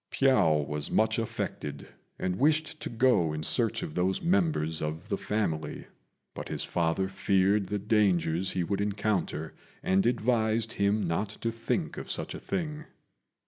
[0.09, 5.17] Piao was much affected, and wished to go in search of those members of the
[5.19, 5.85] family;
[6.33, 9.53] but his father feared the dangers he would encounter,
[9.83, 12.85] and advised him not to think of such a thing.